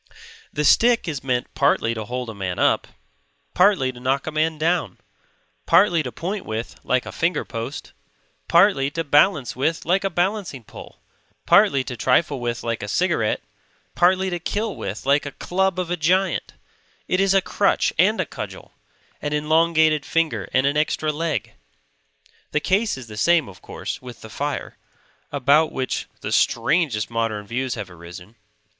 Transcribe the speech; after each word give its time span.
The 0.51 0.65
stick 0.65 1.07
is 1.07 1.23
meant 1.23 1.53
partly 1.53 1.93
to 1.93 2.03
hold 2.05 2.31
a 2.31 2.33
man 2.33 2.57
up, 2.57 2.87
partly 3.53 3.91
to 3.91 3.99
knock 3.99 4.25
a 4.25 4.31
man 4.31 4.57
down; 4.57 4.97
partly 5.67 6.01
to 6.01 6.11
point 6.11 6.43
with 6.43 6.79
like 6.83 7.05
a 7.05 7.11
finger 7.11 7.45
post, 7.45 7.93
partly 8.47 8.89
to 8.89 9.03
balance 9.03 9.55
with 9.55 9.85
like 9.85 10.03
a 10.03 10.09
balancing 10.09 10.63
pole, 10.63 11.03
partly 11.45 11.83
to 11.83 11.95
trifle 11.95 12.39
with 12.39 12.63
like 12.63 12.81
a 12.81 12.87
cigarette, 12.87 13.43
partly 13.93 14.31
to 14.31 14.39
kill 14.39 14.75
with 14.75 15.05
like 15.05 15.27
a 15.27 15.33
club 15.33 15.77
of 15.79 15.91
a 15.91 15.95
giant; 15.97 16.53
it 17.07 17.19
is 17.19 17.35
a 17.35 17.39
crutch 17.43 17.93
and 17.99 18.19
a 18.19 18.25
cudgel; 18.25 18.71
an 19.21 19.33
elongated 19.33 20.03
finger 20.03 20.49
and 20.51 20.65
an 20.65 20.75
extra 20.77 21.11
leg. 21.11 21.53
The 22.53 22.59
case 22.59 22.97
is 22.97 23.05
the 23.05 23.17
same, 23.17 23.47
of 23.47 23.61
course, 23.61 24.01
with 24.01 24.21
the 24.21 24.31
fire; 24.31 24.77
about 25.31 25.71
which 25.71 26.07
the 26.21 26.31
strangest 26.31 27.11
modern 27.11 27.45
views 27.45 27.75
have 27.75 27.91
arisen. 27.91 28.35